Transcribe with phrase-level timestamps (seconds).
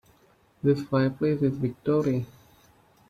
[0.63, 2.25] This fireplace is victorian.